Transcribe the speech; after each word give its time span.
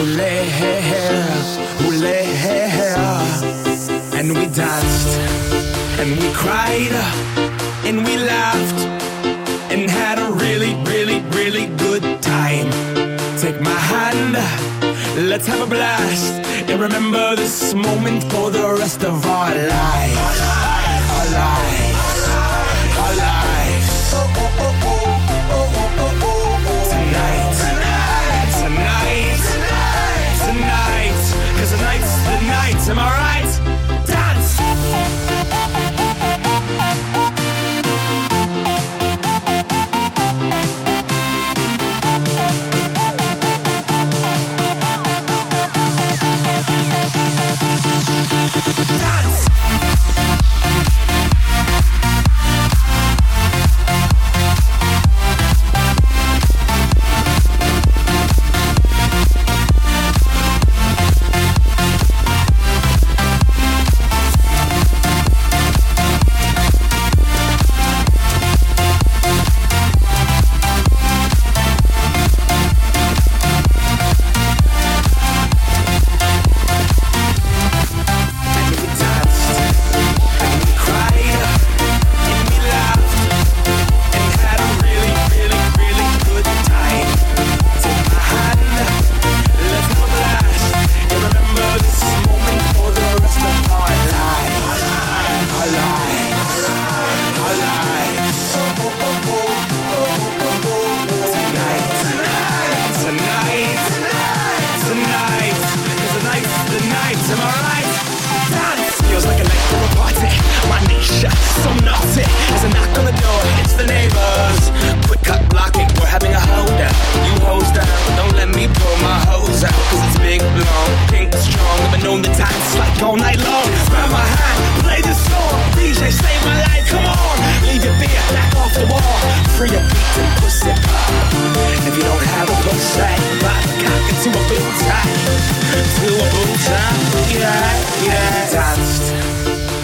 Oulé, 0.00 0.48
oulé, 1.84 2.24
and 4.14 4.32
we 4.32 4.46
danced, 4.46 5.18
and 6.00 6.18
we 6.18 6.32
cried, 6.32 6.94
and 7.84 8.02
we 8.06 8.16
laughed, 8.16 8.80
and 9.70 9.90
had 9.90 10.18
a 10.18 10.32
really, 10.32 10.74
really, 10.84 11.20
really 11.36 11.66
good 11.76 12.02
time. 12.22 12.70
Take 13.36 13.60
my 13.60 13.78
hand, 13.92 14.38
let's 15.28 15.46
have 15.46 15.60
a 15.60 15.66
blast, 15.66 16.32
and 16.70 16.80
remember 16.80 17.36
this 17.36 17.74
moment 17.74 18.24
for 18.32 18.50
the 18.50 18.76
rest 18.78 19.04
of 19.04 19.26
our 19.26 19.54
lives. 19.54 20.16
Our 20.16 20.36
lives. 20.48 21.10
Our 21.12 21.40
lives. 21.40 21.89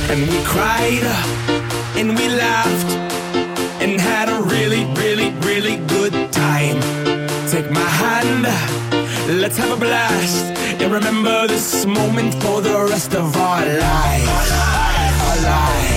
And 0.08 0.20
we 0.30 0.38
cried 0.44 1.02
and 1.98 2.16
we 2.16 2.28
laughed 2.28 2.92
and 3.82 4.00
had 4.00 4.28
a 4.28 4.40
really, 4.40 4.84
really, 4.94 5.30
really 5.40 5.76
good 5.88 6.32
time. 6.32 6.80
Take 7.50 7.70
my 7.70 7.88
hand, 8.02 8.46
let's 9.40 9.56
have 9.56 9.72
a 9.72 9.76
blast 9.76 10.44
and 10.80 10.92
remember 10.92 11.48
this 11.48 11.84
moment 11.86 12.34
for 12.42 12.60
the 12.60 12.86
rest 12.88 13.14
of 13.14 13.36
our 13.36 13.64
lives. 13.64 14.28
Our 14.28 14.46
lives. 14.56 15.44
Our 15.44 15.50
lives. 15.50 15.95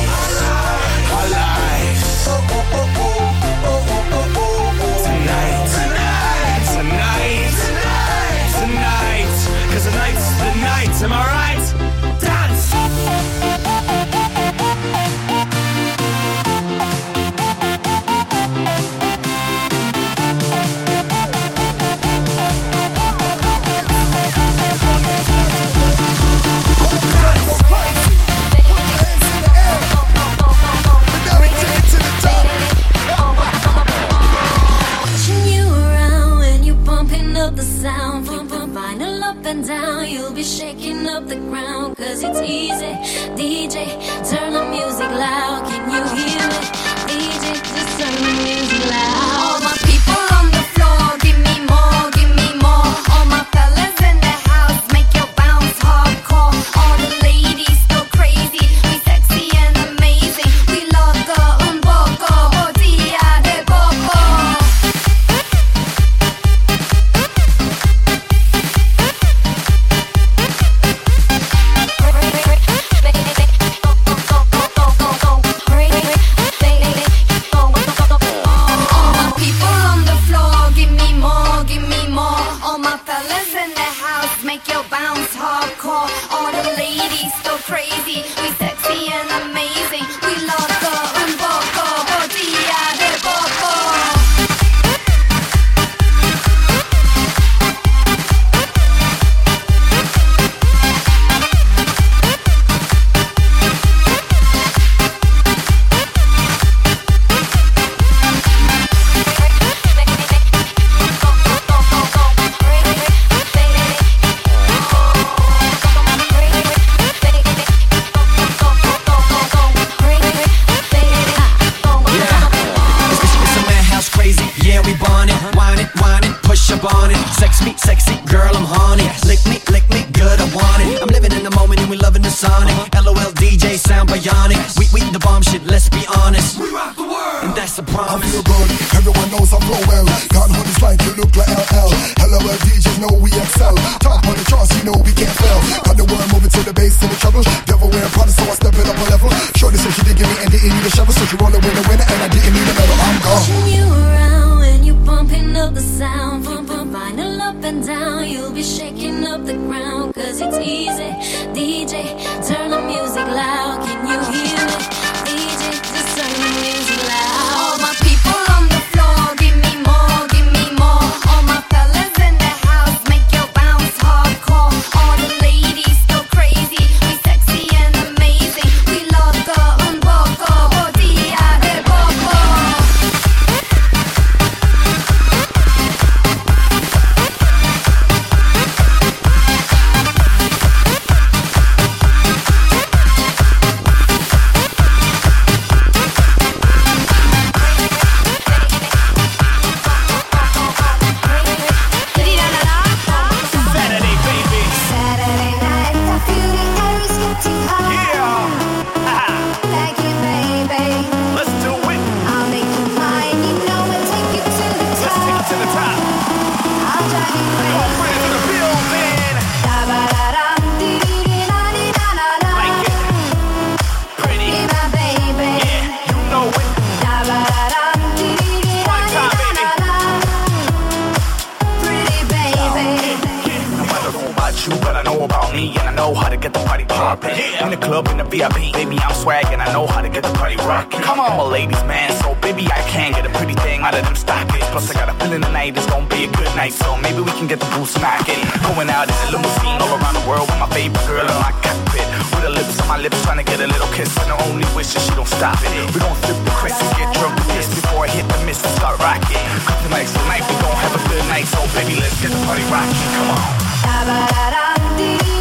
Know 236.09 236.19
how 236.19 236.29
to 236.29 236.37
get 236.37 236.53
the 236.53 236.63
party 236.65 236.85
poppin'. 236.85 237.29
In 237.61 237.69
the 237.69 237.77
club, 237.77 238.07
in 238.09 238.17
the 238.17 238.23
VIP, 238.23 238.73
baby, 238.73 238.97
I'm 239.05 239.13
swaggin'. 239.13 239.61
I 239.61 239.71
know 239.73 239.85
how 239.85 240.01
to 240.01 240.09
get 240.09 240.23
the 240.23 240.33
party 240.33 240.57
rockin'. 240.57 241.01
Come 241.01 241.19
on, 241.19 241.37
my 241.37 241.43
ladies, 241.43 241.83
man. 241.85 242.09
So, 242.21 242.33
baby, 242.41 242.65
I 242.65 242.81
can 242.89 243.13
get 243.13 243.25
a 243.25 243.31
pretty 243.37 243.53
thing 243.65 243.81
out 243.81 243.93
of 243.93 244.03
them 244.05 244.15
stockings. 244.15 244.65
Plus, 244.73 244.89
I 244.89 244.93
got 244.93 245.09
a 245.13 245.15
feeling 245.21 245.41
tonight 245.41 245.77
is 245.77 245.85
gonna 245.85 246.09
be 246.09 246.25
a 246.25 246.31
good 246.31 246.51
night, 246.55 246.73
so 246.73 246.97
maybe 246.97 247.21
we 247.21 247.31
can 247.37 247.47
get 247.47 247.59
the 247.59 247.69
boots 247.75 247.93
knockin'. 248.01 248.41
Going 248.65 248.89
out 248.89 249.07
in 249.11 249.17
a 249.25 249.27
limousine 249.33 249.79
all 249.83 249.93
around 249.97 250.15
the 250.17 250.25
world 250.29 250.49
with 250.49 250.59
my 250.59 250.69
favorite 250.73 251.05
girl 251.05 251.25
in 251.29 251.37
my 251.45 251.53
cockpit. 251.61 252.07
With 252.33 252.43
her 252.47 252.53
lips 252.57 252.75
on 252.81 252.87
my 252.87 252.97
lips, 252.97 253.19
trying 253.25 253.41
to 253.43 253.47
get 253.51 253.59
a 253.61 253.67
little 253.67 253.91
kiss, 253.93 254.09
and 254.17 254.29
her 254.33 254.39
only 254.49 254.65
wish 254.73 254.95
is 254.97 255.05
she 255.05 255.13
don't 255.13 255.29
stop 255.29 255.61
it. 255.61 255.69
We 255.93 255.99
gon' 256.01 256.17
flip 256.25 256.39
the 256.41 256.53
Chris 256.57 256.77
and 256.81 256.89
get 256.97 257.09
drunk 257.17 257.37
with 257.37 257.53
this 257.53 257.67
before 257.69 258.05
I 258.05 258.09
hit 258.09 258.25
the 258.33 258.39
mist 258.49 258.65
and 258.65 258.73
start 258.81 258.97
rockin'. 258.97 259.45
Tonight's 259.85 260.13
the 260.17 260.23
night, 260.25 260.43
we 260.49 260.55
gon' 260.57 260.73
have 260.73 260.95
a 260.97 261.01
good 261.05 261.25
night, 261.29 261.45
so 261.53 261.61
baby, 261.77 262.01
let's 262.01 262.17
get 262.17 262.33
the 262.33 262.41
party 262.49 262.65
rockin'. 262.73 262.97
Come 263.13 263.29
on. 263.37 263.41
Da-ba-da-dum, 263.85 265.38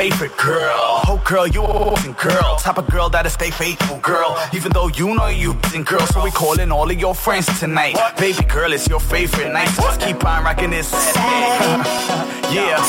favorite 0.00 0.34
girl. 0.38 1.02
Oh, 1.12 1.20
girl, 1.26 1.46
you 1.46 1.62
a 1.62 2.14
girl. 2.16 2.56
Type 2.56 2.78
of 2.78 2.88
girl 2.88 3.10
that'll 3.10 3.30
stay 3.30 3.50
faithful, 3.50 3.98
girl. 3.98 4.38
Even 4.54 4.72
though 4.72 4.88
you 4.88 5.14
know 5.14 5.26
you 5.26 5.52
f***ing 5.64 5.84
girl, 5.84 6.06
so 6.06 6.24
we 6.24 6.30
calling 6.30 6.72
all 6.72 6.90
of 6.90 6.98
your 6.98 7.14
friends 7.14 7.46
tonight. 7.60 7.96
Baby 8.16 8.42
girl, 8.44 8.72
it's 8.72 8.88
your 8.88 8.98
favorite 9.00 9.52
night. 9.52 9.68
So 9.68 9.82
just 9.82 10.00
keep 10.00 10.24
on 10.24 10.42
rocking 10.42 10.70
this 10.70 10.88
Saturday. 10.88 11.84
yeah. 12.56 12.80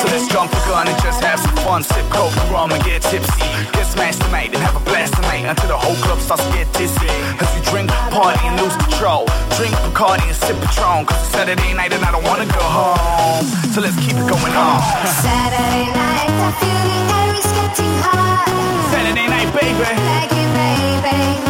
So 0.00 0.06
let's 0.12 0.28
jump 0.28 0.50
the 0.50 0.60
gun 0.68 0.86
and 0.86 0.96
just 1.02 1.24
have 1.24 1.40
some 1.40 1.56
fun. 1.64 1.82
Sip 1.82 2.04
coke, 2.10 2.36
rum, 2.52 2.72
and 2.72 2.84
get 2.84 3.00
tipsy. 3.00 3.48
Get 3.72 3.86
smashed 3.86 4.20
tonight 4.20 4.52
and 4.52 4.62
have 4.62 4.76
a 4.76 4.84
blast 4.84 5.14
tonight 5.14 5.48
until 5.48 5.68
the 5.68 5.78
whole 5.78 5.96
club 6.04 6.20
starts 6.20 6.44
to 6.44 6.52
get 6.52 6.68
dizzy. 6.74 7.08
As 7.40 7.48
we 7.56 7.60
drink, 7.72 7.88
party, 8.12 8.40
and 8.44 8.60
lose 8.60 8.76
control. 8.76 9.24
Drink 9.56 9.72
Bacardi 9.80 10.28
and 10.28 10.36
sip 10.36 10.56
Patron. 10.60 11.06
Cause 11.06 11.16
it's 11.24 11.32
Saturday 11.32 11.72
night 11.72 11.92
and 11.92 12.04
I 12.04 12.12
don't 12.12 12.24
wanna 12.24 12.44
go 12.46 12.60
home. 12.60 13.44
So 13.72 13.80
let's 13.80 13.96
keep 13.96 14.12
it 14.12 14.28
going 14.28 14.54
on. 14.54 14.76
Saturday 15.24 15.88
night, 15.88 16.49
Saturday 18.90 19.28
night, 19.28 19.50
baby. 19.54 19.78
Like 19.78 20.32
it, 20.32 20.48
baby. 21.02 21.49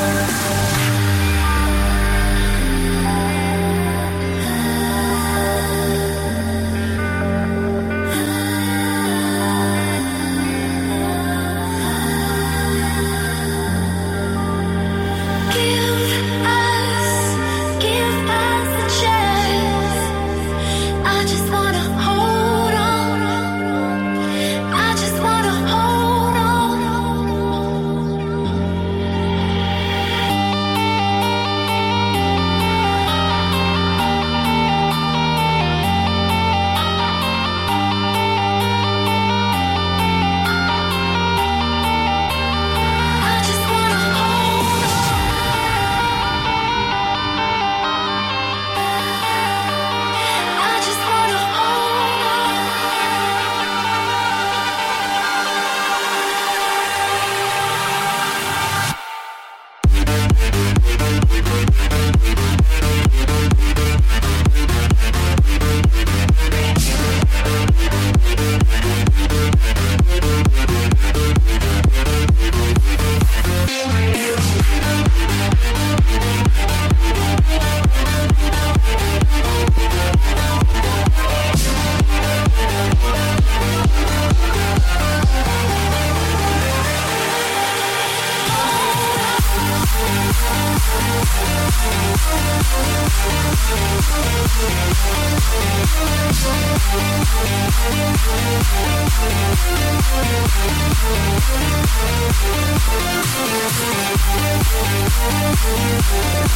Thank 0.00 1.69